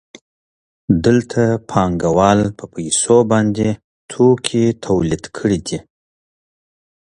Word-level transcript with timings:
دلته 1.05 1.41
پانګوال 1.69 2.39
په 2.57 2.65
پیسو 2.75 3.17
باندې 3.31 3.67
توکي 4.11 4.65
تولید 4.85 5.23
کړي 5.37 5.59
دي 5.67 5.79